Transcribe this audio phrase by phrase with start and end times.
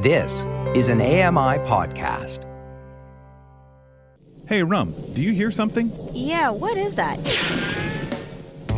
[0.00, 2.46] This is an AMI podcast.
[4.46, 5.92] Hey, Rum, do you hear something?
[6.14, 7.18] Yeah, what is that?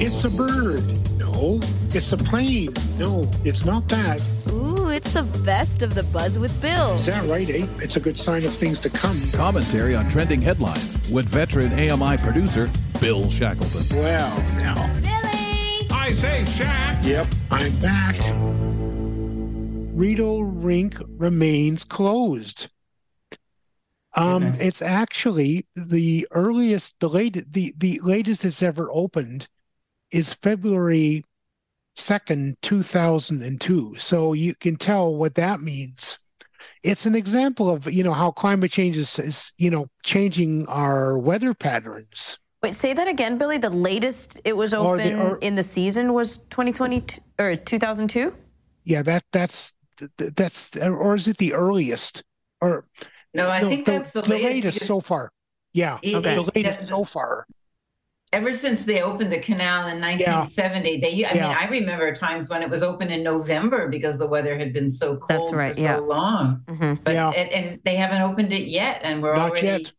[0.00, 0.82] It's a bird.
[1.18, 1.60] No.
[1.94, 2.74] It's a plane.
[2.98, 4.20] No, it's not that.
[4.50, 6.94] Ooh, it's the best of the Buzz with Bill.
[6.96, 7.68] Is that right, eh?
[7.78, 9.20] It's a good sign of things to come.
[9.30, 12.68] Commentary on trending headlines with veteran AMI producer
[13.00, 13.96] Bill Shackleton.
[13.96, 14.92] Well, now.
[15.00, 15.86] Billy!
[15.92, 17.04] I say, Shack!
[17.04, 18.16] Yep, I'm back.
[19.92, 22.68] Rideau Rink remains closed.
[24.14, 24.60] Um, Goodness.
[24.60, 29.48] it's actually the earliest, the late, the the latest it's ever opened
[30.10, 31.24] is February
[31.94, 33.94] second, two thousand and two.
[33.96, 36.18] So you can tell what that means.
[36.82, 41.18] It's an example of you know how climate change is, is you know changing our
[41.18, 42.38] weather patterns.
[42.62, 43.58] Wait, say that again, Billy.
[43.58, 47.02] The latest it was Or open the- or- in the season was 2020
[47.38, 48.34] or 2002.
[48.84, 49.74] Yeah, that that's
[50.16, 52.22] that's or is it the earliest
[52.60, 52.86] or
[53.34, 55.30] No, I no, think that's the, latest because so far.
[55.72, 56.34] Yeah, it- Okay.
[56.34, 57.46] the latest that- so far.
[58.34, 61.26] Ever since they opened the canal in 1970, they.
[61.26, 64.72] I mean, I remember times when it was open in November because the weather had
[64.72, 65.96] been so cold That's right, for so yeah.
[65.96, 66.62] long.
[66.66, 67.04] Mhm.
[67.04, 67.28] But Yeah.
[67.30, 69.92] and, and they haven't opened it yet, and we're Not already yet.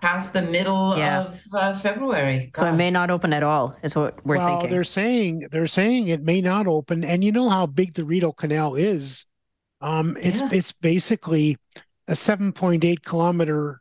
[0.00, 1.20] past the middle Yeah.
[1.26, 2.50] of uh, February.
[2.56, 4.70] So it may not open at all, is what we're well, thinking.
[4.70, 8.32] they're saying they're saying it may not open, and you know how big the Rideau
[8.32, 9.26] Canal is.
[9.80, 10.48] Um, it's Yeah.
[10.52, 11.56] it's basically
[12.08, 13.80] a 7.8 kilometer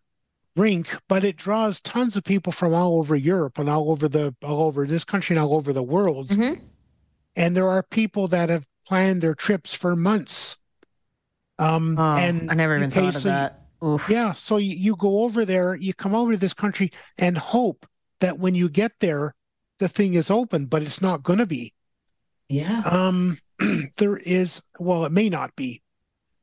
[0.55, 4.35] rink, but it draws tons of people from all over Europe and all over the
[4.43, 6.29] all over this country and all over the world.
[6.29, 6.61] Mhm.
[7.35, 10.57] And there are people that have planned their trips for months.
[11.57, 13.61] Um, Oh, and I never even thought of that.
[13.83, 14.09] Oof.
[14.09, 17.85] Yeah, so you, you go over there, you come over to this country and hope
[18.19, 19.35] that when you get there,
[19.77, 21.73] the thing is open, but it's not going to be.
[22.49, 22.81] Yeah.
[22.81, 23.37] Um,
[23.97, 25.81] there is, well, it may not be,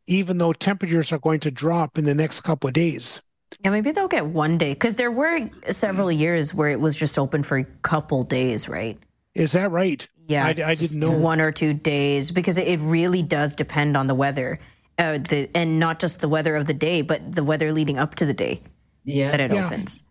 [0.06, 3.20] even though temperatures are going to drop in the next couple of days.
[3.64, 7.18] Yeah, maybe they'll get one day because there were several years where it was just
[7.18, 8.98] open for a couple days, right?
[9.34, 10.06] Is that right?
[10.28, 11.12] Yeah, I, I didn't know.
[11.12, 14.58] one or two days because it really does depend on the weather,
[14.98, 18.16] uh, the and not just the weather of the day, but the weather leading up
[18.16, 18.60] to the day
[19.04, 19.30] Yeah.
[19.30, 19.66] that it Yeah.
[19.66, 20.02] opens.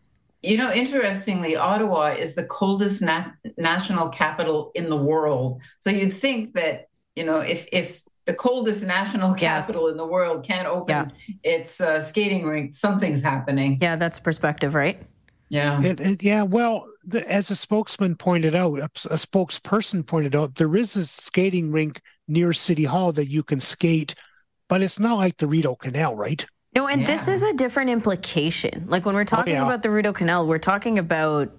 [0.42, 5.62] You know, interestingly, Ottawa is the coldest na- national capital in the world.
[5.82, 9.68] So you'd think that, you know, if if the coldest national Yes.
[9.68, 11.14] capital in the world can't open
[11.44, 13.78] its uh, skating rink, something's happening.
[13.82, 15.02] Yeah, that's perspective, right?
[15.50, 15.82] Yeah.
[15.82, 20.56] It, it- yeah, well, the, as a spokesman pointed out, a, a spokesperson pointed out,
[20.56, 24.16] there is a skating rink near City Hall that you can skate,
[24.68, 26.46] but it's not like the Rideau Canal, right?
[26.76, 28.86] No, and this is a different implication.
[28.88, 29.64] Like when we're talking yeah.
[29.66, 31.56] about the Rideau Canal, we're talking about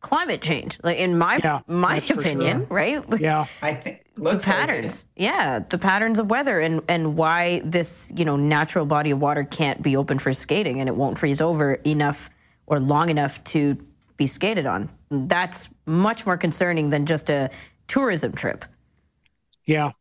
[0.00, 0.78] climate change.
[0.82, 2.66] Like in my Yeah, my opinion, sure.
[2.70, 3.10] right?
[3.10, 3.46] Like, Yeah.
[3.62, 5.06] I think the looks like patterns.
[5.16, 9.44] yeah, the patterns of weather and and why this, you know, natural body of water
[9.44, 12.30] can't be open for skating and it won't freeze over enough
[12.66, 13.76] or long enough to
[14.16, 14.88] be skated on.
[15.10, 17.50] That's much more concerning than just a
[17.86, 18.64] tourism trip.
[19.66, 19.92] Yeah.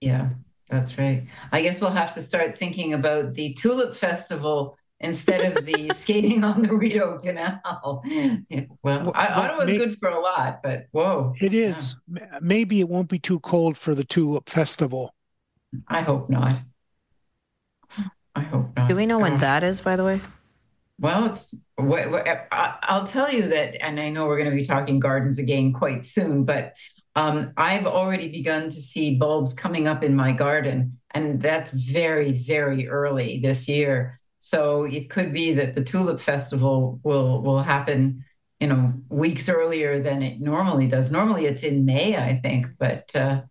[0.00, 0.26] Yeah,
[0.68, 1.26] that's right.
[1.52, 6.44] I guess we'll have to start thinking about the Tulip Festival instead of the skating
[6.44, 8.02] on the Rideau Canal.
[8.04, 8.36] Yeah,
[8.82, 11.96] well, Well, I, well, Ottawa's may- good for a lot, but whoa, It is.
[12.16, 15.14] M Maybe it won't be too cold for the Tulip Festival.
[15.88, 16.56] I hope not.
[18.34, 18.88] I hope not.
[18.88, 20.20] Do we know when that is, by the way?
[20.98, 21.54] Well, it's.
[21.78, 24.98] wh- wh- I- I'll tell you that, and I know we're going to be talking
[24.98, 26.74] gardens again quite soon, but
[27.14, 32.32] um, I've already begun to see bulbs coming up in my garden, and that's very,
[32.32, 34.20] very early this year.
[34.46, 38.24] So it could be that the tulip festival will will happen,
[38.60, 41.10] you know, weeks earlier than it normally does.
[41.10, 43.42] Normally it's in May, I think, but uh,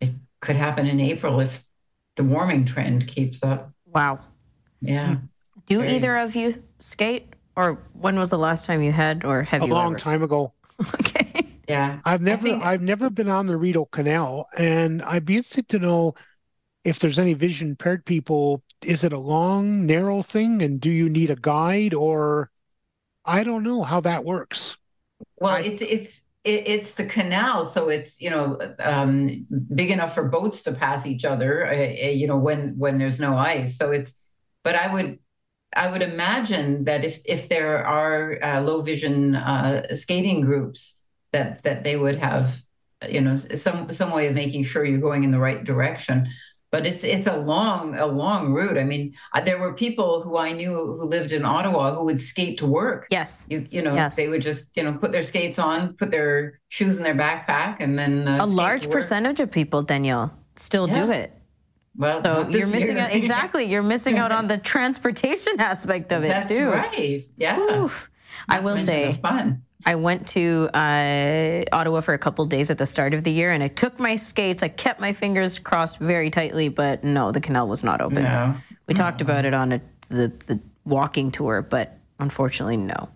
[0.00, 0.10] it
[0.40, 1.64] could happen in April if
[2.14, 3.72] the warming trend keeps up.
[3.92, 4.20] Wow.
[4.80, 5.16] Yeah.
[5.66, 9.42] Do Very- either of you skate or when was the last time you had or
[9.42, 9.98] have A you A long ever?
[9.98, 10.52] time ago.
[10.94, 11.48] Okay.
[11.68, 11.98] Yeah.
[12.04, 15.80] I've never think- I've never been on the Rideau Canal, and I'd be interested to
[15.80, 16.14] know
[16.84, 18.62] if there's any vision impaired people.
[18.84, 22.50] Is it a long, narrow thing, and do you need a guide, or
[23.28, 24.78] I don't know how that works.
[25.36, 30.62] Well, it's it's it's the canal, so it's you know um, big enough for boats
[30.62, 31.66] to pass each other.
[31.66, 34.24] Uh, uh, you know when when there's no ice, so it's.
[34.64, 35.18] But I would
[35.76, 41.02] I would imagine that if if there are uh, low vision uh, skating groups,
[41.32, 42.62] that that they would have
[43.08, 46.28] you know some some way of making sure you're going in the right direction.
[46.70, 48.76] But it's it's a long a long route.
[48.76, 52.58] I mean, there were people who I knew who lived in Ottawa who would skate
[52.58, 53.06] to work.
[53.10, 53.46] Yes.
[53.48, 54.16] You you know Yes.
[54.16, 57.76] they would just you know put their skates on, put their shoes in their backpack,
[57.80, 61.32] and then uh, A large percentage of people, Danielle, still do it.
[61.96, 63.06] Well, So you're missing year.
[63.06, 63.64] out exactly.
[63.64, 66.70] You're missing out on the transportation aspect of it That's too.
[66.70, 67.20] right.
[67.38, 67.88] Yeah.
[68.48, 69.62] I will say, fun.
[69.88, 73.50] I went to uh, Ottawa for a couple days at the start of the year,
[73.52, 74.62] and I took my skates.
[74.62, 78.22] I kept my fingers crossed very tightly, but no, the canal was not open.
[78.24, 78.54] No.
[78.86, 83.08] We talked about it on a, the the walking tour, but unfortunately, no.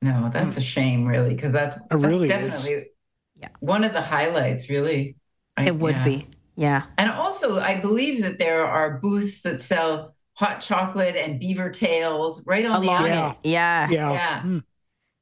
[0.00, 2.64] No, that's a shame, really, because that's, It that's really is.
[2.64, 2.86] definitely
[3.38, 3.48] Yeah.
[3.60, 5.16] one of the highlights, really.
[5.58, 6.04] I- It would yeah.
[6.04, 6.26] be,
[6.56, 6.82] yeah.
[6.96, 12.42] And also, I believe that there are booths that sell hot chocolate and beaver tails
[12.46, 13.26] right on Along the Yeah.
[13.28, 13.40] ice.
[13.44, 13.88] it, yeah.
[13.90, 14.12] Yeah.
[14.12, 14.42] Yeah.
[14.42, 14.64] Mm.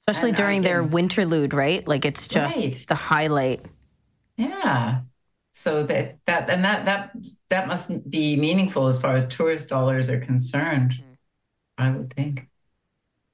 [0.09, 1.87] Especially And during their winterlude, right?
[1.87, 2.85] Like it's just Right.
[2.89, 3.67] the highlight.
[4.37, 5.01] Yeah.
[5.53, 7.17] So that that and that that
[7.51, 10.93] that must be meaningful as far as tourist dollars are concerned.
[10.93, 11.03] Mm-hmm.
[11.79, 12.47] I would think.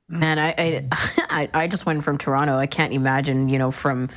[0.08, 0.88] Man, I, I
[1.30, 2.56] I I just went from Toronto.
[2.56, 4.08] I can't imagine, you know, from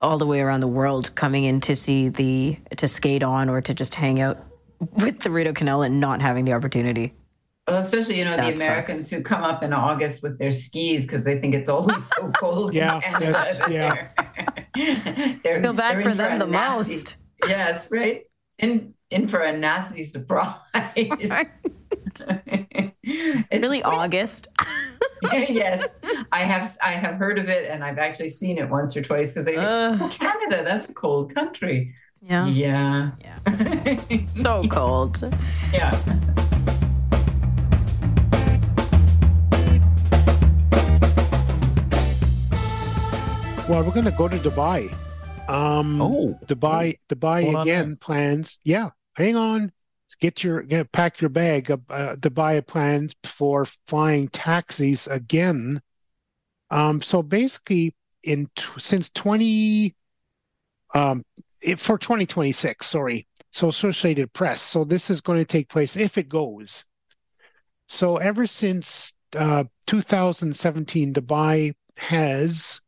[0.00, 3.60] all the way around the world coming in to see the to skate on or
[3.60, 4.38] to just hang out
[4.96, 7.14] with the Rideau Canal and not having the opportunity.
[7.68, 9.10] Well, especially you know That the Americans sucks.
[9.10, 12.70] who come up in August with their skis because they think it's always so cold.
[12.70, 14.08] in Yeah, Canada that's- yeah.
[14.76, 17.16] they're- they're- Feel bad they're for them a the nasty- most.
[17.48, 18.22] Yes, right.
[18.58, 20.54] In in for a nasty surprise.
[23.08, 24.48] It's Really August.
[25.32, 25.98] yes,
[26.32, 29.32] I have I have heard of it and I've actually seen it once or twice
[29.32, 29.98] because they Ugh.
[30.00, 31.94] oh, Canada, that's a cold country.
[32.22, 32.46] Yeah.
[32.48, 33.10] Yeah.
[33.20, 33.96] Yeah.
[34.42, 35.22] So cold.
[35.72, 35.92] Yeah.
[43.76, 44.90] Well, we're going to go to Dubai.
[45.50, 48.58] Um, Oh, Dubai, Dubai again plans.
[48.64, 49.70] Yeah, hang on.
[50.18, 51.70] Get your get, pack your bag.
[51.70, 55.82] Uh, uh, Dubai plans for flying taxis again.
[56.70, 59.94] Um, so basically, in t- since twenty,
[60.94, 61.22] um,
[61.60, 62.86] it, for twenty twenty six.
[62.86, 64.62] Sorry, so Associated Press.
[64.62, 66.86] So this is going to take place if it goes.
[67.88, 72.80] So ever since uh, 2017, Dubai has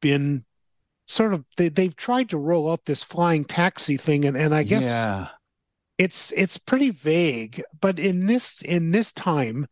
[0.00, 0.44] been
[1.06, 4.62] sort of they, they've tried to roll out this flying taxi thing and, and I
[4.62, 5.28] guess yeah.
[5.96, 9.66] it's it's pretty vague but in this in this time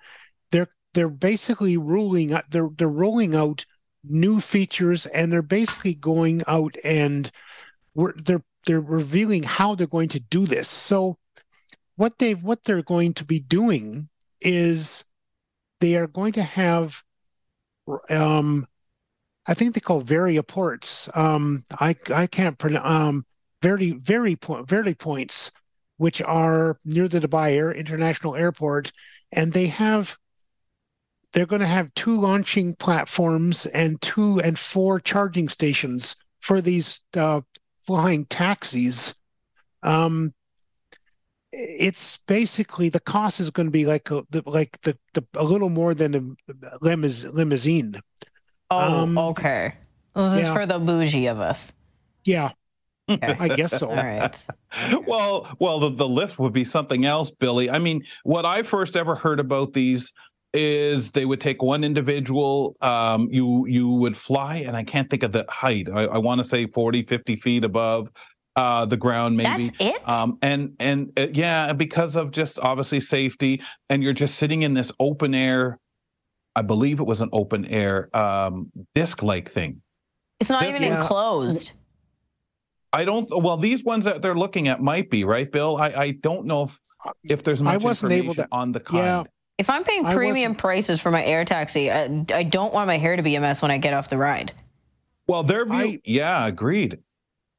[0.51, 3.67] they're they're basically ruling out they're they're rolling out
[4.03, 7.31] new features and they're basically going out and
[7.95, 11.19] we're, they're they're revealing how they're going to do this so
[11.97, 14.09] what they've what they're going to be doing
[14.41, 15.05] is
[15.81, 17.03] they are going to have
[18.09, 18.67] um
[19.47, 21.09] I think they call Varia ports.
[21.15, 23.25] Um, I I can't pronounce um,
[23.63, 25.53] very very point very points,
[25.97, 28.93] which are near the Dubai Air International Airport,
[29.33, 30.17] and they have
[31.33, 37.03] they're going to have two launching platforms and two and four charging stations for these
[37.17, 37.41] uh,
[37.83, 39.15] flying taxis.
[39.83, 40.33] Um,
[41.53, 45.69] it's basically the cost is going to be like a, like the, the a little
[45.69, 47.97] more than a limousine.
[48.71, 48.99] Limousine.
[48.99, 49.75] Oh, Um, okay.
[50.15, 51.73] This is for the bougie of us.
[52.25, 52.51] Yeah,
[53.09, 53.37] Okay.
[53.39, 53.89] I guess so.
[53.91, 54.47] All right.
[55.07, 57.71] Well, well, the, the lift would be something else, Billy.
[57.71, 60.13] I mean, what I first ever heard about these
[60.53, 65.23] is they would take one individual um you you would fly and i can't think
[65.23, 68.09] of the height i, I want to say 40 50 feet above
[68.55, 70.09] uh the ground maybe That's it?
[70.09, 73.61] um and and uh, yeah because of just obviously safety
[73.91, 75.79] and you're just sitting in this open air
[76.57, 79.81] i believe it was an open air um disc like thing
[80.41, 81.01] it's not this- even yeah.
[81.01, 81.73] enclosed.
[82.93, 83.29] I don't.
[83.43, 85.77] Well, these ones that they're looking at might be right, Bill.
[85.77, 86.79] I, I don't know if
[87.25, 88.99] if there's much I wasn't able to- on the kind.
[89.05, 89.25] Yeah.
[89.59, 93.17] If I'm paying premium prices for my air taxi, I, I don't want my hair
[93.17, 94.53] to be a mess when I get off the ride.
[95.27, 95.75] Well, their view.
[95.75, 96.99] I- yeah, agreed.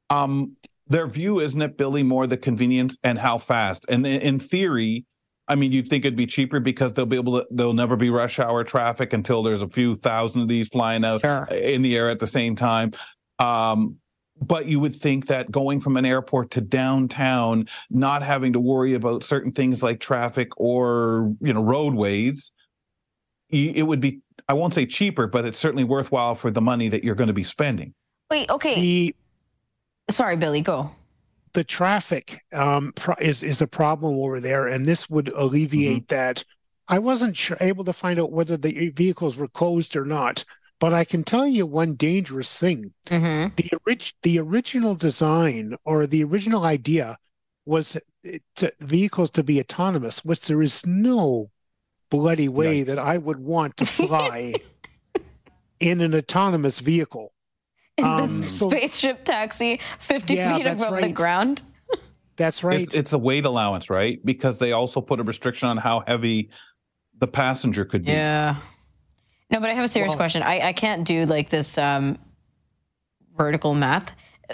[0.10, 0.56] Um,
[0.88, 2.04] their view isn't it, Billy?
[2.04, 3.86] More the convenience and how fast.
[3.90, 5.06] And in, in theory,
[5.48, 7.48] I mean, you'd think it'd be cheaper because they'll be able to.
[7.50, 11.22] There'll never be rush hour traffic until there's a few thousand of these flying out
[11.22, 11.44] Sure.
[11.46, 12.92] in the air at the same time.
[13.40, 13.98] Um,
[14.42, 18.94] but you would think that going from an airport to downtown, not having to worry
[18.94, 22.52] about certain things like traffic or you know roadways,
[23.50, 24.20] it would be.
[24.50, 27.34] I won't say cheaper, but it's certainly worthwhile for the money that you're going to
[27.34, 27.94] be spending.
[28.30, 28.76] Wait, okay.
[28.76, 29.16] The
[30.10, 30.92] Sorry, Billy, go.
[31.58, 36.44] The traffic um, pro- is is a problem over there, and this would alleviate that.
[36.88, 40.46] I wasn't sure, able to find out whether the vehicles were closed or not,
[40.80, 43.56] but I can tell you one dangerous thing: Mm-hmm.
[43.56, 47.18] the orig- the original design or the original idea
[47.66, 47.98] was
[48.58, 51.50] to, vehicles to be autonomous, which there is no
[52.12, 52.86] bloody way Yikes.
[52.86, 54.54] that I would want to fly
[55.80, 57.34] in an autonomous vehicle.
[58.04, 61.62] Um, so- Spaceship taxi, 50 Yeah, feet that's above the ground.
[62.36, 62.82] That's right.
[62.82, 64.24] It's, it's a weight allowance, right?
[64.24, 66.50] Because they also put a restriction on how heavy
[67.18, 68.12] the passenger could be.
[68.12, 68.58] Yeah.
[69.50, 70.44] No, but I have a serious Well- question.
[70.44, 72.20] I, I can't do like this um,
[73.36, 74.12] vertical math.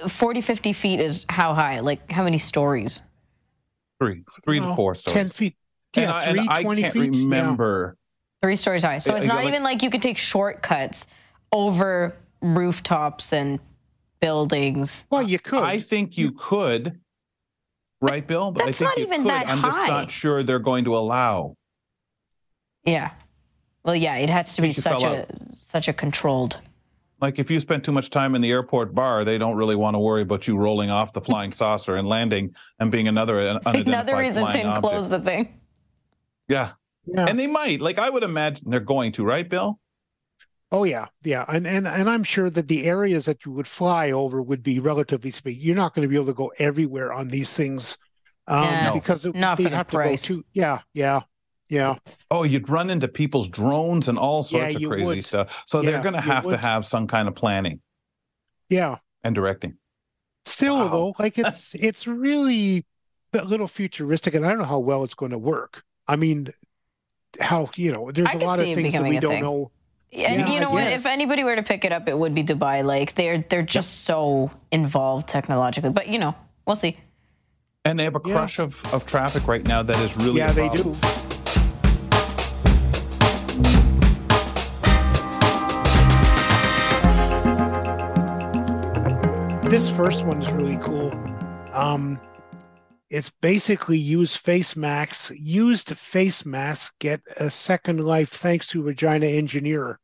[0.07, 1.81] 40, 50 feet is how high?
[1.81, 3.01] Like how many stories?
[3.99, 4.95] Three, three to four.
[4.95, 5.13] stories.
[5.13, 5.55] Ten feet.
[5.95, 7.15] And Yeah, I- and three, I 20 can't feet.
[7.15, 7.21] Yeah.
[7.23, 7.97] remember.
[8.41, 8.97] Three stories high.
[8.99, 11.05] So Yeah, it's yeah, not like- even like you could take shortcuts
[11.51, 13.59] over rooftops and
[14.19, 15.05] buildings.
[15.09, 15.63] Well, you could.
[15.63, 16.99] I think you could,
[18.01, 18.51] right, Bill?
[18.51, 19.31] But that's I think not you even could.
[19.31, 21.55] that I'm just not sure they're going to allow.
[22.85, 23.11] Yeah.
[23.83, 25.25] Well, yeah, it has to be such fell a
[25.57, 26.59] such a controlled.
[27.21, 29.95] Like if you spend too much time in the airport bar, they don't really want
[29.95, 33.87] to worry about you rolling off the flying saucer and landing and being another unidentified
[33.87, 35.09] Another reason to flying object.
[35.09, 35.59] the thing.
[36.49, 36.71] Yeah,
[37.05, 37.25] yeah.
[37.27, 37.81] and they might.
[37.81, 39.79] Like I would imagine they're going to, right, Bill?
[40.75, 44.09] Oh yeah, yeah, and and and I'm sure that the areas that you would fly
[44.11, 45.61] over would be relatively speaking.
[45.61, 47.97] You're not going to be able to go everywhere on these things,
[48.47, 48.85] um, Yeah.
[48.87, 48.93] No.
[48.93, 50.23] because it, Not they for the have price.
[50.23, 50.45] to go to.
[50.53, 51.21] Yeah, yeah,
[51.69, 51.95] yeah.
[52.31, 55.25] Oh, you'd run into people's drones and all Yeah, sorts of crazy would.
[55.25, 55.55] stuff.
[55.67, 57.79] So Yeah, they're going to have to have some kind of planning
[58.69, 58.97] Yeah.
[59.23, 59.77] and directing.
[60.45, 60.87] Still Wow.
[60.89, 62.85] though, like it's it's really
[63.33, 65.83] a little futuristic, and I don't know how well it's going to work.
[66.07, 66.51] I mean,
[67.39, 69.41] how you know, there's I a lot of things that we don't thing.
[69.43, 69.71] know.
[70.13, 70.87] And Yeah, you know what?
[70.87, 72.83] If anybody were to pick it up, it would be Dubai.
[72.85, 75.89] Like they're they're just so involved technologically.
[75.89, 76.35] But you know,
[76.67, 76.97] we'll see.
[77.85, 78.33] And they have a Yeah.
[78.35, 80.95] crush of, of traffic right now that is really Yeah, a they do.
[89.69, 91.11] This first one is really cool.
[91.73, 92.21] Um,
[93.09, 95.31] it's basically use face masks.
[95.35, 99.99] Used face masks get a second life thanks to Regina Engineer.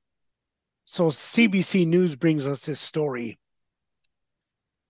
[0.92, 3.38] So CBC News brings us this story.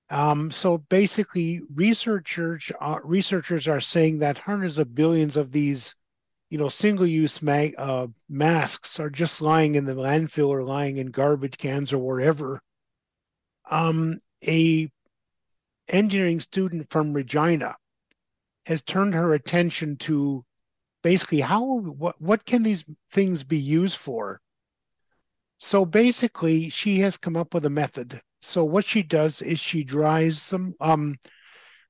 [0.10, 5.96] Um, so basically, researchers uh, researchers are saying that hundreds of billions of these,
[6.50, 11.58] you know, single-use uh, masks are just lying in the landfill or lying in garbage
[11.58, 12.62] cans or wherever.
[13.70, 14.90] Um, a
[15.90, 17.76] engineering student from Regina
[18.68, 20.46] has turned her attention to
[21.04, 24.40] basically how what what can these things be used for.
[25.60, 28.22] So basically, she has come up with a method.
[28.42, 30.74] So what she does is she dries them.
[30.80, 31.18] Um,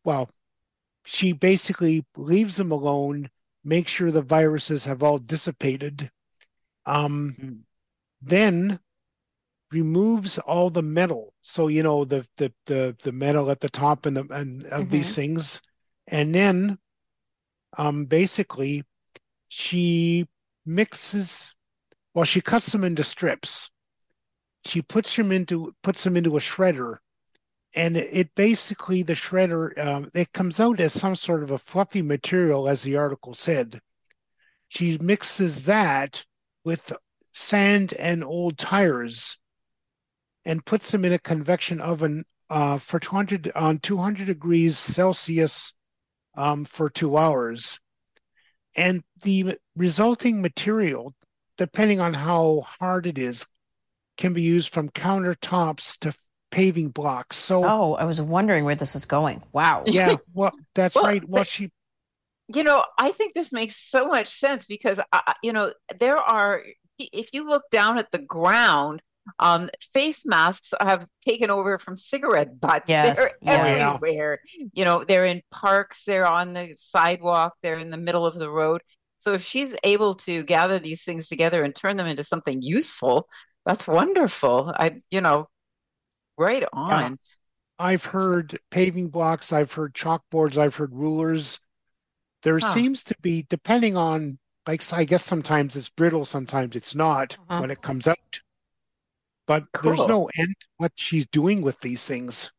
[0.03, 0.29] well,
[1.05, 3.29] she basically leaves them alone,
[3.63, 6.11] makes sure the viruses have all dissipated.
[6.85, 7.59] Um, Mm.
[8.21, 8.79] then
[9.71, 11.33] removes all the metal.
[11.41, 14.89] So you know the the the the metal at the top and the and of
[14.89, 15.61] these things,
[16.07, 16.79] and then
[17.77, 18.83] um basically
[19.47, 20.27] she
[20.65, 21.53] mixes
[22.13, 23.71] well she cuts them into strips.
[24.65, 26.97] She puts them into puts them into a shredder,
[27.75, 32.01] and it, basically the shredder um, it comes out as some sort of a fluffy
[32.01, 33.79] material, as the article said.
[34.67, 36.25] She mixes that
[36.63, 36.93] with
[37.31, 39.37] sand and old tires
[40.45, 45.73] and puts them in a convection oven uh, for 200 on 200 degrees Celsius
[46.35, 47.79] um, for two hours.
[48.75, 51.13] And the resulting material,
[51.59, 53.45] depending on how hard it is,
[54.17, 56.13] can be used from countertops to
[56.51, 57.35] paving blocks.
[57.37, 59.43] So, Oh, I was wondering where this was going.
[59.51, 59.83] Wow.
[59.85, 61.21] yeah, well, that's Well, right.
[61.27, 61.69] Well, but- she,
[62.47, 66.63] you know, I think this makes so much sense because, uh, you know, there are,
[66.97, 69.01] if you look down at the ground,
[69.37, 72.85] um, face masks have taken over from cigarette butts.
[72.89, 73.95] Yes, They're yes.
[73.95, 74.39] everywhere.
[74.73, 78.49] You know, they're in parks, they're on the sidewalk, they're in the middle of the
[78.49, 78.81] road.
[79.19, 83.27] So if she's able to gather these things together and turn them into something useful,
[83.65, 84.73] that's wonderful.
[84.75, 85.49] I, you know,
[86.37, 87.17] right on.
[87.79, 91.59] I've heard paving blocks, I've heard chalkboards, I've heard rulers.
[92.43, 92.65] There Huh.
[92.71, 97.63] seems to be, depending on, like, I guess sometimes it's brittle, sometimes it's not Uh-huh.
[97.63, 98.41] when it comes out.
[99.47, 102.53] But there's no end to what she's doing with these things.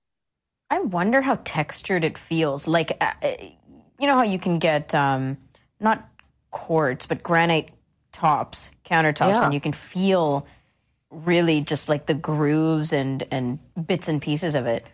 [0.70, 2.68] I wonder how textured it feels.
[2.68, 3.32] Like, uh, uh,
[3.98, 5.38] you know how you can get um,
[5.80, 6.09] not
[6.50, 7.70] quartz, but granite
[8.12, 9.44] tops, countertops, Yeah.
[9.44, 10.46] and you can feel
[11.10, 14.84] really just like the grooves and and bits and pieces of it.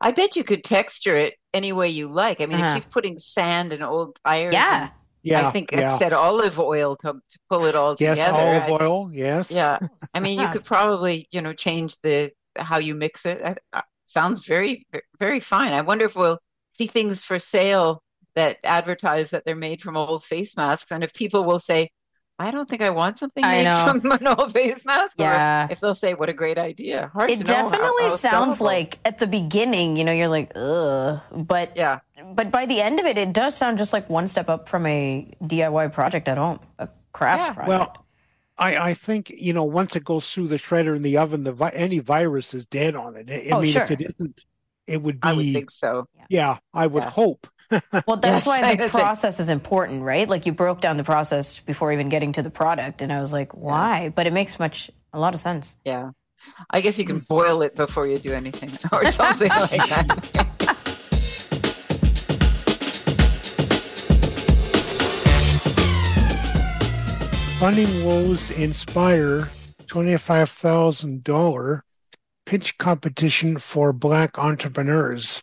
[0.00, 2.40] I bet you could texture it any way you like.
[2.40, 2.70] I mean, Uh-huh.
[2.70, 4.82] if she's putting sand and old iron, Yeah.
[4.84, 4.90] and
[5.22, 5.94] Yeah, I think yeah.
[5.94, 8.38] I said olive oil to, to pull it all Yes, together.
[8.38, 9.10] olive I- oil.
[9.12, 9.50] Yes.
[9.50, 9.78] yeah,
[10.14, 13.40] I mean, you could probably, you know, change the how you mix it.
[13.44, 14.86] I, I, sounds very,
[15.18, 15.72] very fine.
[15.72, 16.38] I wonder if we'll
[16.70, 18.02] see things for sale
[18.34, 21.90] that advertise that they're made from old face masks, and if people will say,
[22.38, 23.84] I don't think I want something I made know.
[24.00, 25.16] from an old face mask.
[25.18, 25.66] Yeah.
[25.68, 28.08] Or if they'll say, "What a great idea!" Hard to It know how- definitely how
[28.08, 28.64] sounds sellable.
[28.64, 31.20] like at the beginning, you know, you're like, ugh.
[31.36, 31.98] But Yeah.
[32.34, 34.86] but by the end of it, it does sound just like one step up from
[34.86, 37.52] a DIY project at home, a craft Yeah.
[37.52, 37.68] project.
[37.68, 38.06] Well,
[38.58, 41.52] I, I think you know once it goes through the shredder in the oven, the
[41.52, 43.30] vi- any virus is dead on it.
[43.30, 43.82] I, I Oh, mean, sure.
[43.82, 44.46] if it isn't,
[44.86, 45.28] it would be.
[45.28, 46.06] I would think so.
[46.30, 47.10] Yeah, I would Yeah.
[47.10, 47.46] hope.
[47.70, 50.28] Well, that's Yes, why the process is important, right?
[50.28, 53.32] Like you broke down the process before even getting to the product, and I was
[53.32, 54.08] like, why?
[54.08, 55.76] But it makes much a lot of sense.
[55.84, 56.10] Yeah.
[56.70, 57.28] I guess you can mm.
[57.28, 60.76] boil it before you do anything or something like that.
[67.58, 69.50] Funding woes inspire
[69.86, 71.84] twenty-five thousand dollar
[72.46, 75.42] pitch competition for Black entrepreneurs.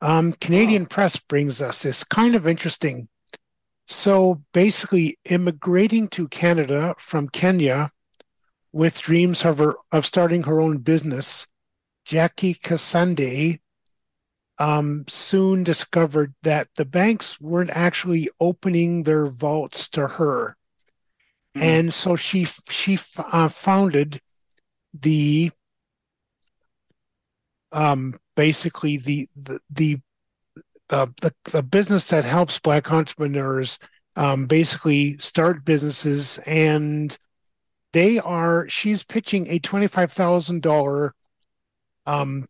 [0.00, 3.08] Um, Canadian Press brings us this kind of interesting.
[3.86, 7.90] So basically, immigrating to Canada from Kenya
[8.72, 11.46] with dreams of her of starting her own business,
[12.04, 13.58] Jackie Kasande
[14.58, 20.56] um, soon discovered that the banks weren't actually opening their vaults to her,
[21.54, 24.20] and so she she uh, founded
[24.94, 25.50] the
[27.72, 30.00] um, basically the the the
[30.88, 33.78] the, the, business that helps black entrepreneurs
[34.16, 37.16] um, basically start businesses and
[37.92, 41.10] they are she's pitching a $25000
[42.06, 42.44] um,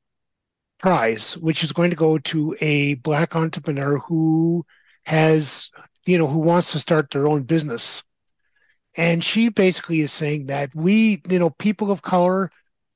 [0.78, 4.64] prize which is going to go to a black entrepreneur who
[5.04, 5.70] has
[6.06, 8.02] you know who wants to start their own business.
[8.96, 12.50] And she basically is saying that we you know people of color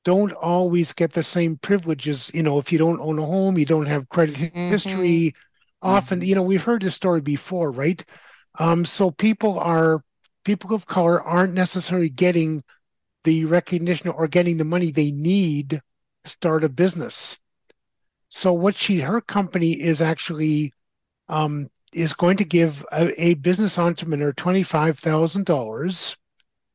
[0.04, 2.30] don't always get the same privileges.
[2.34, 4.68] You know, if you don't own a home, you don't have credit Mhm.
[4.70, 5.34] history.
[5.82, 8.02] Often, you know, we've heard this story before, right?
[8.58, 10.02] Um, so people are
[10.44, 12.62] people of color aren't necessarily getting
[13.24, 15.70] the recognition or getting the money they need
[16.24, 17.38] to start a business.
[18.28, 20.72] So what she her company is actually
[21.28, 26.16] um, is going to give a, a business entrepreneur twenty five thousand dollars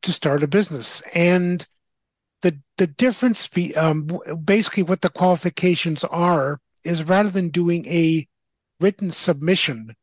[0.02, 1.66] to start a business and
[2.42, 4.08] the the difference be um,
[4.44, 8.26] basically what the qualifications are is rather than doing a
[8.80, 9.94] written submission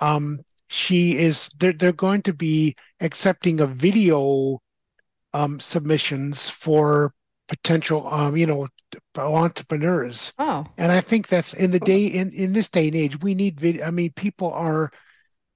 [0.00, 4.58] um she is they're, they're going to be accepting a video
[5.34, 7.12] um submissions for
[7.48, 8.66] potential um you know
[9.16, 10.32] entrepreneurs.
[10.38, 13.34] Oh, and i think that's in the day in in this day and age we
[13.34, 14.90] need video i mean people are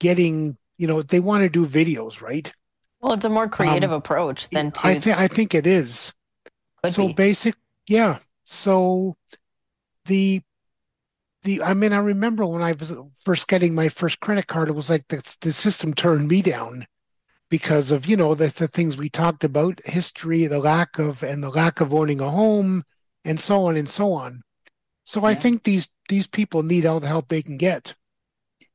[0.01, 2.53] getting you know they want to do videos right
[3.01, 6.13] well, it's a more creative Um, approach than to i think i think it is.
[6.83, 7.13] Could so be.
[7.15, 7.55] basic
[7.89, 8.19] yeah.
[8.45, 9.17] So
[10.07, 10.43] the
[11.43, 14.73] the i mean i remember when i was first getting my first credit card it
[14.75, 16.87] was like the, the system turned me down
[17.51, 21.43] because of you know the, the things we talked about history the lack of and
[21.43, 22.83] the lack of owning a home
[23.25, 24.43] and so on and so on.
[25.05, 27.95] So i think these these people need all the help they can get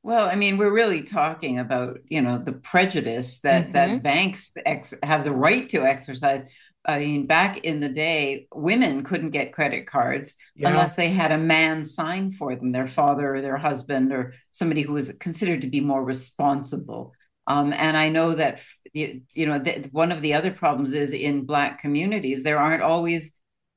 [0.04, 3.74] Well, I mean, we're really talking about, you know, the prejudice that Mhm.
[3.74, 6.44] that banks ex have the right to exercise.
[6.86, 11.32] I mean, back in the day, women couldn't get credit cards yeah unless they had
[11.32, 15.62] a man sign for them, their father or their husband or somebody who was considered
[15.62, 17.14] to be more responsible.
[17.46, 21.14] Um, and I know that, you, you know, th one of the other problems is
[21.14, 23.34] in Black communities, there aren't always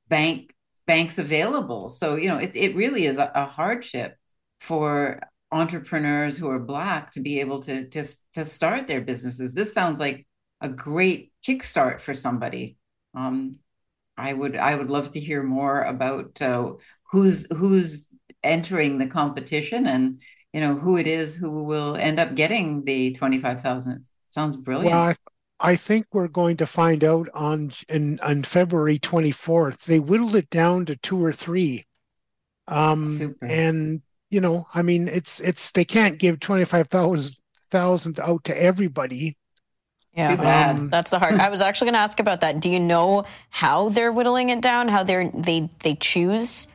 [0.08, 0.54] bank
[0.86, 1.90] banks available.
[1.90, 4.16] So, you know, it, it really is a, a hardship
[4.60, 5.20] for
[5.54, 9.52] entrepreneurs who are Black to be able to just to start their businesses.
[9.52, 10.26] This sounds like
[10.60, 12.76] a great kickstart for somebody.
[13.14, 13.54] Um,
[14.16, 16.72] I would I would love to hear more about uh,
[17.12, 18.08] who's who's
[18.42, 20.20] entering the competition and
[20.52, 24.04] you know who it is who will end up getting the twenty five thousand.
[24.30, 24.92] Sounds brilliant.
[24.92, 25.14] Well, I,
[25.60, 29.84] I think we're going to find out on in on February 24th.
[29.84, 31.86] They whittled it down to two or three.
[32.66, 33.46] Um, Super.
[33.46, 34.02] and
[34.34, 37.36] you know, I mean, it's it's they can't give 25,000
[37.70, 39.36] thousand out to everybody.
[40.12, 40.30] Yeah.
[40.30, 40.76] Too bad.
[40.76, 41.34] Um, That's the hard.
[41.34, 42.60] I was actually going to ask about that.
[42.60, 44.88] Do you know how they're whittling it down?
[44.88, 46.68] How they're they they choose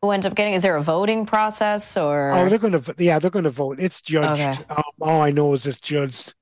[0.00, 0.54] who ends up getting?
[0.54, 2.32] Is there a voting process or?
[2.32, 3.80] Oh, they're going to yeah, they're going to vote.
[3.80, 4.40] It's judged.
[4.40, 4.64] Okay.
[4.70, 6.34] Um, all I know is it's judged.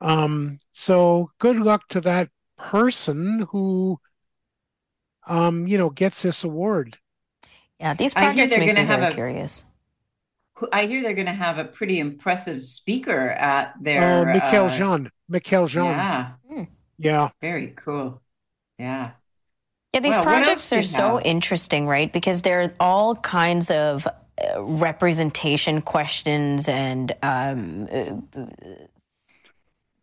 [0.00, 3.98] Um, so good luck to that person who,
[5.26, 6.98] um, you know, gets this award.
[7.80, 9.64] yeah, these I hear projects they're gonna have a- curious.
[10.62, 14.02] Who- I hear they're going to have a pretty impressive speaker at their.
[14.02, 15.86] Oh, Michaëlle uh, Jean, Michaëlle Jean.
[15.86, 16.32] Yeah,
[16.98, 17.28] yeah.
[17.40, 18.22] very cool.
[18.78, 19.10] Yeah.
[19.92, 21.26] Yeah, these Well, projects are so have?
[21.26, 22.12] interesting, right?
[22.12, 27.88] Because there are all kinds of uh, representation questions and um,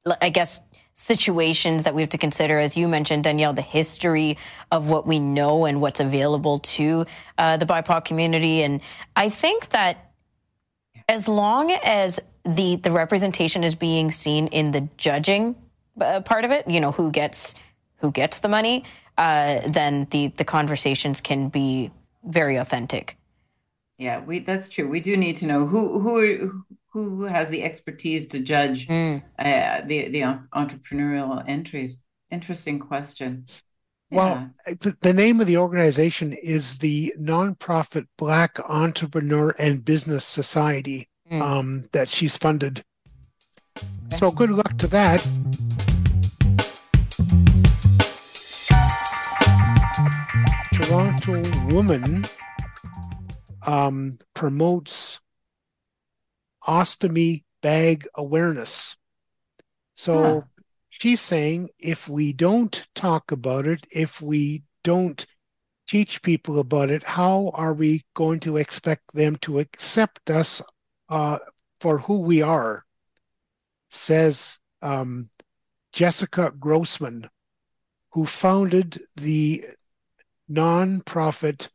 [0.05, 0.59] uh, I guess,
[0.93, 2.59] situations that we have to consider.
[2.59, 4.37] As you mentioned, Danielle, the history
[4.71, 7.05] of what we know and what's available to
[7.37, 8.61] uh, the BIPOC community.
[8.63, 8.81] And
[9.15, 10.08] I think that
[11.09, 15.55] as long as the the representation is being seen in the judging
[15.99, 17.55] uh, part of it, you know, who gets
[17.97, 18.85] who gets the money,
[19.17, 21.91] uh, then the the conversations can be
[22.23, 23.17] very authentic.
[23.97, 24.87] Yeah, we that's true.
[24.87, 29.23] We do need to know who who who has the expertise to judge Mm.
[29.37, 30.21] uh, the the
[30.53, 31.99] entrepreneurial entries.
[32.31, 33.45] Interesting question.
[34.11, 41.07] Well, the, the name of the organization is the Nonprofit Black Entrepreneur and Business Society
[41.31, 41.41] Mm.
[41.43, 42.83] um, that she's funded.
[44.11, 45.21] So good luck to that.
[50.73, 51.43] Toronto
[51.73, 52.25] woman
[53.65, 55.19] um, promotes
[56.67, 58.97] ostomy bag awareness.
[59.95, 60.41] So Huh.
[60.99, 65.25] She's saying if we don't talk about it, if we don't
[65.87, 70.61] teach people about it, how are we going to expect them to accept us
[71.09, 71.39] uh,
[71.79, 72.85] for who we are?
[73.89, 75.29] Says um,
[75.93, 77.29] Jessica Grossman,
[78.11, 79.65] who founded the
[80.51, 81.69] nonprofit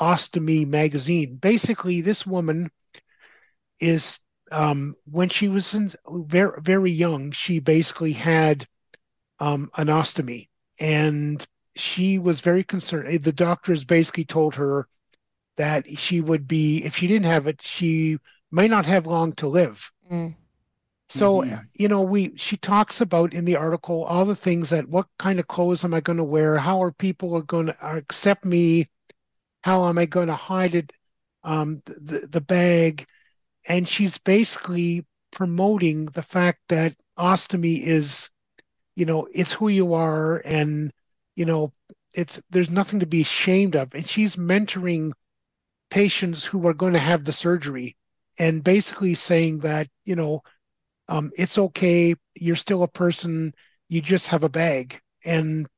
[0.00, 1.36] Ostomy magazine.
[1.36, 2.70] Basically, this woman
[3.78, 4.18] is
[4.50, 8.66] um, when she was in, very very young, she basically had
[9.38, 10.48] um, an ostomy,
[10.80, 13.22] and she was very concerned.
[13.22, 14.86] The doctors basically told her
[15.56, 18.18] that she would be, if she didn't have it, she
[18.50, 19.90] might not have long to live.
[20.10, 20.34] Mm.
[21.08, 21.68] So, Mhm.
[21.74, 25.40] you know, we she talks about in the article all the things that what kind
[25.40, 26.58] of clothes am I going to wear?
[26.58, 28.88] How are people are going to accept me?
[29.62, 30.92] How am I going to hide it?
[31.42, 33.06] Um, the the bag,
[33.68, 38.30] and she's basically promoting the fact that ostomy is,
[38.96, 40.92] you know, it's who you are, and
[41.36, 41.72] you know,
[42.14, 43.94] it's there's nothing to be ashamed of.
[43.94, 45.12] And she's mentoring
[45.90, 47.96] patients who are going to have the surgery,
[48.38, 50.42] and basically saying that you know
[51.08, 52.14] um, it's okay.
[52.36, 53.54] You're still a person.
[53.88, 55.68] You just have a bag, and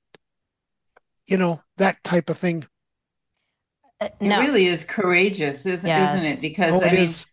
[1.27, 2.67] you know that type of thing.
[4.01, 6.41] Uh, It really is courageous, isn't, isn't it?
[6.41, 7.27] Because Oh, I it mean, is.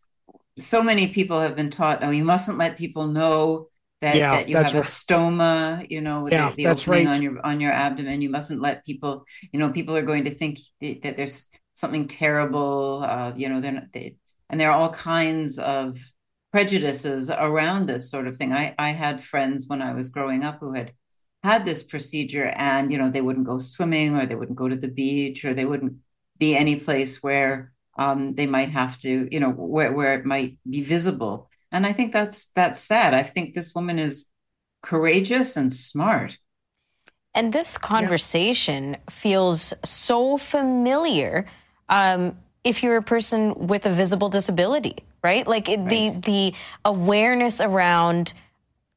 [0.59, 3.67] So many people have been taught, oh, you mustn't let people know
[4.01, 7.07] that, Yeah, that you have a stoma, you know, with Yeah, the, the that's opening
[7.07, 7.07] right.
[7.07, 8.21] on your on your abdomen.
[8.21, 12.07] You mustn't let people, you know, people are going to think th- that there's something
[12.07, 13.03] terrible.
[13.03, 14.17] Uh, you know, they're not, they,
[14.49, 15.97] and there are all kinds of
[16.51, 18.53] prejudices around this sort of thing.
[18.53, 20.93] I I had friends when I was growing up who had
[21.43, 24.75] had this procedure, and you know, they wouldn't go swimming, or they wouldn't go to
[24.75, 25.97] the beach, or they wouldn't
[26.37, 30.57] be any place where um, they might have to, you know, where where it might
[30.69, 31.49] be visible.
[31.71, 33.13] And I think that's that's sad.
[33.13, 34.27] I think this woman is
[34.83, 36.39] courageous and smart.
[37.35, 41.45] and this conversation feels so familiar
[41.89, 45.47] um, if you're a person with a visible disability, right?
[45.47, 46.53] Like it, the the
[46.85, 48.33] awareness around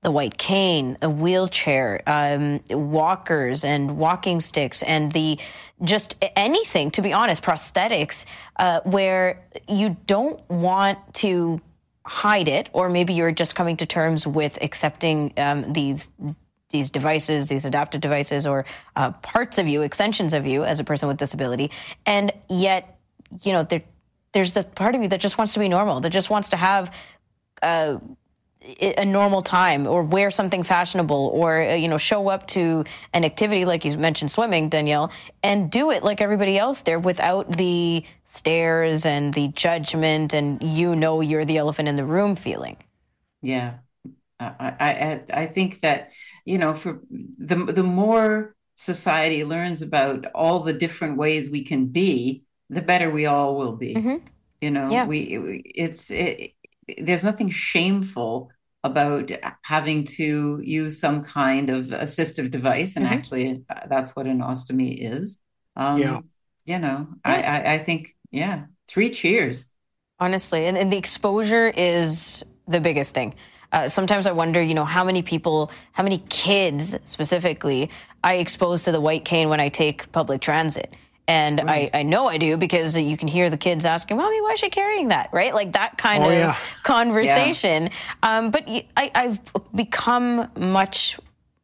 [0.03, 5.39] the white cane, a wheelchair, um, walkers, and walking sticks, and the
[5.83, 6.91] just anything.
[6.93, 8.27] To be honest, prosthetics,
[8.59, 11.61] uh, where you don't want to
[12.05, 16.11] hide it, or maybe you're just coming to terms with accepting um, these
[16.71, 18.65] these devices, these adaptive devices, or
[18.97, 21.71] uh, parts of you, extensions of you as a person with disability,
[22.07, 22.99] and yet,
[23.43, 23.83] you know, there,
[24.33, 26.57] there's the part of you that just wants to be normal, that just wants to
[26.57, 26.93] have
[27.63, 27.99] uh,
[28.81, 33.25] a normal time, or wear something fashionable, or uh, you know, show up to an
[33.25, 35.11] activity like you mentioned, swimming, Danielle,
[35.43, 40.95] and do it like everybody else there without the stares and the judgment, and you
[40.95, 42.77] know, you're the elephant in the room feeling.
[43.43, 43.75] Yeah,
[44.39, 46.11] I I I think that
[46.45, 47.01] you know for
[47.39, 53.11] the the more society learns about all the different ways we can be, the better
[53.11, 53.95] we all will be.
[53.95, 54.23] Mhm.
[54.61, 55.07] You know, Yeah.
[55.07, 56.53] we we- it's it,
[56.99, 58.51] there's nothing shameful
[58.85, 59.31] about
[59.63, 63.13] having to use some kind of assistive device, and Mhm.
[63.15, 65.39] actually uh, that's what an ostomy is.
[65.77, 66.21] Um, Yeah.
[66.65, 69.67] You know, I, I I think yeah, three cheers.
[70.21, 73.35] honestly and, and the exposure is the biggest thing
[73.73, 77.91] uh, sometimes i wonder you know how many people how many kids specifically
[78.23, 80.93] i expose to the white cane when i take public transit
[81.29, 81.91] and Right.
[81.95, 84.59] I, I know I do because you can hear the kids asking, "Mommy, why is
[84.61, 86.57] she carrying that?" Right, like that kind Oh, of yeah.
[86.83, 87.91] conversation.
[88.23, 89.39] Um, but I've
[89.75, 91.19] become much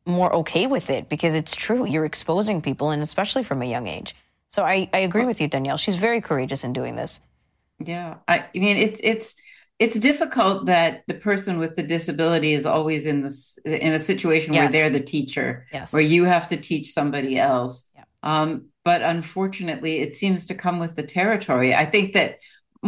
[0.07, 1.87] more okay with it because it's true.
[1.87, 4.15] You're exposing people, and especially from a young age.
[4.49, 5.77] So I, I agree with you, Danielle.
[5.77, 7.21] She's very courageous in doing this.
[7.85, 9.37] Yeah, I, I mean it's it's
[9.79, 14.55] it's difficult that the person with the disability is always in this in a situation
[14.55, 15.93] where they're the teacher, Yes.
[15.93, 17.85] where you have to teach somebody else.
[17.95, 18.05] Yeah.
[18.23, 21.71] Um, but unfortunately, it seems to come with the territory.
[21.83, 22.31] I think that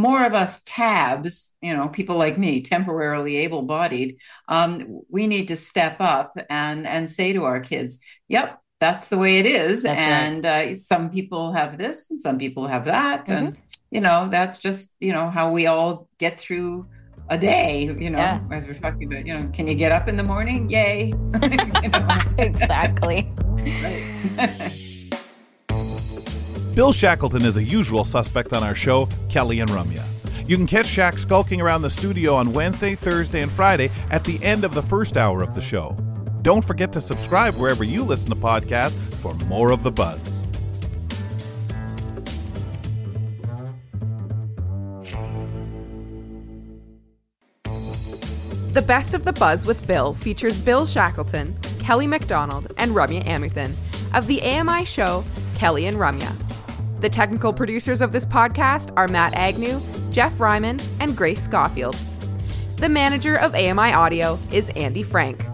[0.07, 1.33] more of us tabs,
[1.67, 4.11] you know, people like me, temporarily able-bodied,
[4.57, 4.69] um,
[5.17, 7.93] we need to step up and and say to our kids,
[8.37, 8.49] "Yep,
[8.85, 10.23] that's the way it is." That's right.
[10.25, 13.47] and uh, some people have this, and some people have that, Mm-hmm.
[13.47, 13.59] and
[13.97, 15.93] you know, that's just you know how we all
[16.25, 16.87] get through
[17.29, 17.73] a day.
[18.05, 18.41] You know, Yeah.
[18.57, 20.61] as we're talking about, you know, can you get up in the morning?
[20.77, 21.13] Yay!
[22.49, 23.19] Exactly.
[26.75, 30.05] Bill Shackleton is a usual suspect on our show, Kelly and Rumya.
[30.49, 34.43] You can catch Shaq skulking around the studio on Wednesday, Thursday, and Friday at the
[34.45, 35.97] end of the first hour of the show.
[36.43, 40.47] Don't forget to subscribe wherever you listen to podcasts for more of the buzz.
[48.75, 53.75] The Best of the Buzz with Bill features Bill Shackleton, Kelly McDonald, and Rumya Amuthan
[54.15, 55.25] of the AMI show
[55.57, 56.50] Kelly and Rumya.
[57.01, 61.97] The technical producers of this podcast are Matt Agnew, Jeff Ryman, and Grace Schofield.
[62.77, 65.50] The manager of AMI Audio is Andy Frank.